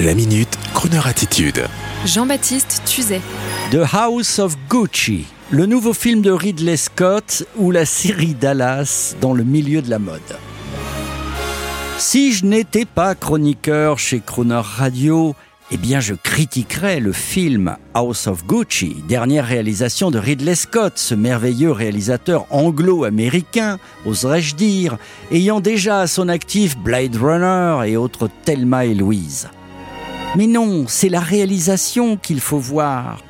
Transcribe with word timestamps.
La 0.00 0.14
minute, 0.14 0.56
Kroneur 0.74 1.08
attitude. 1.08 1.64
Jean-Baptiste 2.06 2.82
Tuzet. 2.86 3.20
The 3.72 3.82
House 3.92 4.38
of 4.38 4.56
Gucci, 4.68 5.26
le 5.50 5.66
nouveau 5.66 5.92
film 5.92 6.22
de 6.22 6.30
Ridley 6.30 6.76
Scott 6.76 7.42
ou 7.56 7.72
la 7.72 7.84
série 7.84 8.34
Dallas 8.34 9.16
dans 9.20 9.34
le 9.34 9.42
milieu 9.42 9.82
de 9.82 9.90
la 9.90 9.98
mode. 9.98 10.20
Si 11.98 12.32
je 12.32 12.46
n'étais 12.46 12.84
pas 12.84 13.16
chroniqueur 13.16 13.98
chez 13.98 14.20
Croner 14.20 14.60
Radio, 14.62 15.34
eh 15.72 15.76
bien 15.76 15.98
je 15.98 16.14
critiquerais 16.14 17.00
le 17.00 17.10
film 17.10 17.76
House 17.92 18.28
of 18.28 18.46
Gucci, 18.46 19.02
dernière 19.08 19.46
réalisation 19.46 20.12
de 20.12 20.20
Ridley 20.20 20.54
Scott, 20.54 20.92
ce 20.94 21.16
merveilleux 21.16 21.72
réalisateur 21.72 22.46
anglo-américain, 22.50 23.80
oserais-je 24.06 24.54
dire, 24.54 24.96
ayant 25.32 25.58
déjà 25.58 25.98
à 26.02 26.06
son 26.06 26.28
actif 26.28 26.78
Blade 26.78 27.16
Runner 27.16 27.90
et 27.90 27.96
autres 27.96 28.30
Thelma 28.44 28.84
et 28.84 28.94
Louise. 28.94 29.48
Mais 30.36 30.46
non, 30.46 30.84
c'est 30.86 31.08
la 31.08 31.20
réalisation 31.20 32.16
qu'il 32.16 32.40
faut 32.40 32.58
voir. 32.58 33.22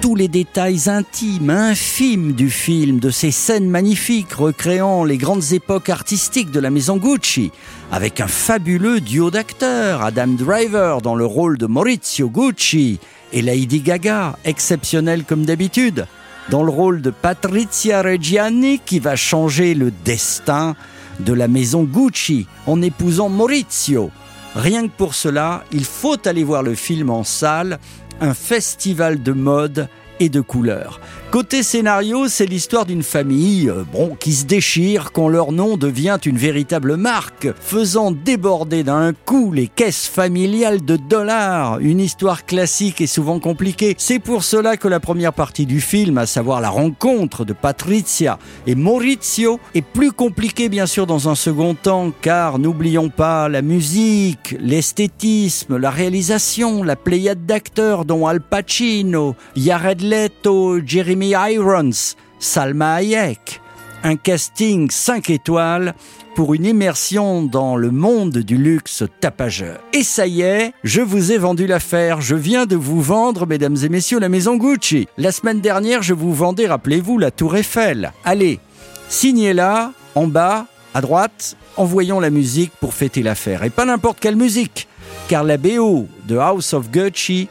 Tous 0.00 0.14
les 0.14 0.28
détails 0.28 0.88
intimes, 0.88 1.50
infimes 1.50 2.32
du 2.32 2.48
film, 2.48 3.00
de 3.00 3.10
ces 3.10 3.30
scènes 3.30 3.68
magnifiques 3.68 4.32
recréant 4.32 5.04
les 5.04 5.18
grandes 5.18 5.52
époques 5.52 5.88
artistiques 5.88 6.50
de 6.50 6.60
la 6.60 6.70
maison 6.70 6.96
Gucci, 6.96 7.50
avec 7.90 8.20
un 8.20 8.28
fabuleux 8.28 9.00
duo 9.00 9.30
d'acteurs, 9.30 10.02
Adam 10.02 10.28
Driver 10.28 11.02
dans 11.02 11.16
le 11.16 11.26
rôle 11.26 11.58
de 11.58 11.66
Maurizio 11.66 12.28
Gucci 12.28 13.00
et 13.32 13.42
Lady 13.42 13.80
Gaga, 13.80 14.36
exceptionnelle 14.44 15.24
comme 15.24 15.44
d'habitude, 15.44 16.06
dans 16.50 16.62
le 16.62 16.70
rôle 16.70 17.02
de 17.02 17.10
Patrizia 17.10 18.02
Reggiani 18.02 18.78
qui 18.78 19.00
va 19.00 19.16
changer 19.16 19.74
le 19.74 19.90
destin 20.04 20.76
de 21.20 21.32
la 21.32 21.48
maison 21.48 21.82
Gucci 21.82 22.46
en 22.66 22.80
épousant 22.80 23.28
Maurizio. 23.28 24.10
Rien 24.54 24.86
que 24.86 24.92
pour 24.96 25.14
cela, 25.14 25.64
il 25.72 25.84
faut 25.84 26.16
aller 26.26 26.44
voir 26.44 26.62
le 26.62 26.74
film 26.74 27.10
en 27.10 27.24
salle, 27.24 27.78
un 28.20 28.34
festival 28.34 29.22
de 29.22 29.32
mode 29.32 29.88
et 30.20 30.28
de 30.28 30.40
couleurs. 30.40 31.00
Côté 31.34 31.64
scénario, 31.64 32.28
c'est 32.28 32.46
l'histoire 32.46 32.86
d'une 32.86 33.02
famille, 33.02 33.68
euh, 33.68 33.82
bon, 33.92 34.16
qui 34.20 34.32
se 34.32 34.44
déchire 34.44 35.10
quand 35.10 35.26
leur 35.26 35.50
nom 35.50 35.76
devient 35.76 36.16
une 36.24 36.38
véritable 36.38 36.96
marque, 36.96 37.48
faisant 37.60 38.12
déborder 38.12 38.84
d'un 38.84 39.12
coup 39.12 39.50
les 39.50 39.66
caisses 39.66 40.06
familiales 40.06 40.84
de 40.84 40.94
dollars. 40.96 41.80
Une 41.80 41.98
histoire 41.98 42.46
classique 42.46 43.00
et 43.00 43.08
souvent 43.08 43.40
compliquée. 43.40 43.96
C'est 43.98 44.20
pour 44.20 44.44
cela 44.44 44.76
que 44.76 44.86
la 44.86 45.00
première 45.00 45.32
partie 45.32 45.66
du 45.66 45.80
film, 45.80 46.18
à 46.18 46.26
savoir 46.26 46.60
la 46.60 46.70
rencontre 46.70 47.44
de 47.44 47.52
Patricia 47.52 48.38
et 48.68 48.76
Maurizio, 48.76 49.58
est 49.74 49.82
plus 49.82 50.12
compliquée 50.12 50.68
bien 50.68 50.86
sûr 50.86 51.04
dans 51.04 51.28
un 51.28 51.34
second 51.34 51.74
temps, 51.74 52.12
car 52.22 52.60
n'oublions 52.60 53.08
pas 53.08 53.48
la 53.48 53.62
musique, 53.62 54.54
l'esthétisme, 54.60 55.78
la 55.78 55.90
réalisation, 55.90 56.84
la 56.84 56.94
pléiade 56.94 57.44
d'acteurs 57.44 58.04
dont 58.04 58.28
Al 58.28 58.40
Pacino, 58.40 59.34
Jared 59.56 60.03
Leto, 60.04 60.80
Jeremy 60.84 61.30
Irons, 61.30 62.14
Salma 62.38 62.96
Hayek. 62.96 63.60
Un 64.02 64.16
casting 64.16 64.90
5 64.90 65.30
étoiles 65.30 65.94
pour 66.34 66.52
une 66.52 66.66
immersion 66.66 67.42
dans 67.42 67.74
le 67.74 67.90
monde 67.90 68.36
du 68.38 68.58
luxe 68.58 69.04
tapageur. 69.20 69.80
Et 69.94 70.02
ça 70.02 70.26
y 70.26 70.42
est, 70.42 70.74
je 70.84 71.00
vous 71.00 71.32
ai 71.32 71.38
vendu 71.38 71.66
l'affaire. 71.66 72.20
Je 72.20 72.34
viens 72.34 72.66
de 72.66 72.76
vous 72.76 73.00
vendre, 73.00 73.46
mesdames 73.46 73.78
et 73.82 73.88
messieurs, 73.88 74.20
la 74.20 74.28
maison 74.28 74.56
Gucci. 74.56 75.08
La 75.16 75.32
semaine 75.32 75.62
dernière, 75.62 76.02
je 76.02 76.12
vous 76.12 76.34
vendais, 76.34 76.66
rappelez-vous, 76.66 77.16
la 77.16 77.30
Tour 77.30 77.56
Eiffel. 77.56 78.12
Allez, 78.26 78.60
signez-la, 79.08 79.92
en 80.14 80.26
bas, 80.26 80.66
à 80.92 81.00
droite, 81.00 81.56
envoyons 81.78 82.20
la 82.20 82.28
musique 82.28 82.72
pour 82.78 82.92
fêter 82.92 83.22
l'affaire. 83.22 83.64
Et 83.64 83.70
pas 83.70 83.86
n'importe 83.86 84.20
quelle 84.20 84.36
musique, 84.36 84.86
car 85.28 85.44
la 85.44 85.56
BO 85.56 86.08
de 86.28 86.36
House 86.36 86.74
of 86.74 86.90
Gucci 86.90 87.48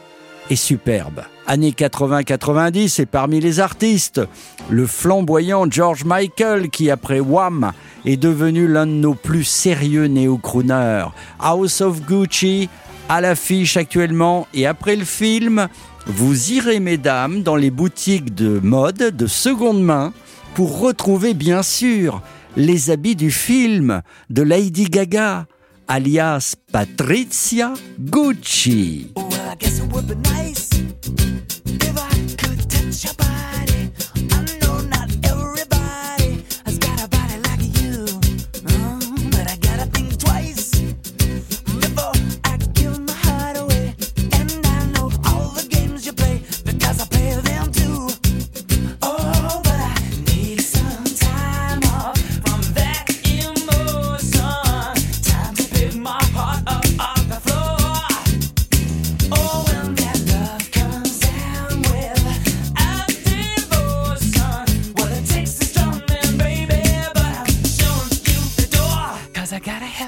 est 0.50 0.56
superbe. 0.56 1.22
Années 1.46 1.72
80-90 1.72 3.02
et 3.02 3.06
parmi 3.06 3.40
les 3.40 3.60
artistes, 3.60 4.20
le 4.70 4.86
flamboyant 4.86 5.66
George 5.70 6.04
Michael 6.04 6.70
qui 6.70 6.90
après 6.90 7.20
Wham 7.20 7.72
est 8.06 8.16
devenu 8.16 8.66
l'un 8.66 8.86
de 8.86 8.92
nos 8.92 9.14
plus 9.14 9.44
sérieux 9.44 10.06
néo-crooners. 10.06 11.06
House 11.38 11.80
of 11.80 12.02
Gucci 12.02 12.68
à 13.08 13.20
l'affiche 13.20 13.76
actuellement 13.76 14.46
et 14.54 14.66
après 14.66 14.96
le 14.96 15.04
film, 15.04 15.68
vous 16.06 16.52
irez 16.52 16.80
mesdames 16.80 17.42
dans 17.42 17.56
les 17.56 17.70
boutiques 17.70 18.34
de 18.34 18.60
mode 18.62 19.14
de 19.16 19.26
seconde 19.26 19.82
main 19.82 20.12
pour 20.54 20.80
retrouver 20.80 21.34
bien 21.34 21.62
sûr 21.62 22.22
les 22.56 22.90
habits 22.90 23.16
du 23.16 23.30
film 23.30 24.02
de 24.30 24.42
Lady 24.42 24.84
Gaga 24.84 25.46
alias 25.88 26.54
Patricia 26.72 27.74
Gucci. 27.98 29.12
I 29.54 29.56
guess 29.56 29.78
it 29.78 29.92
would 29.92 30.08
be 30.08 30.16
nice. 30.16 30.83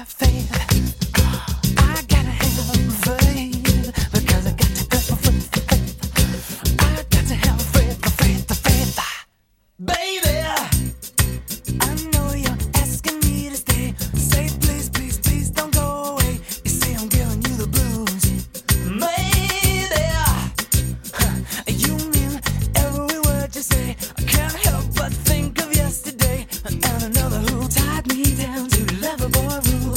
faith. 0.07 1.06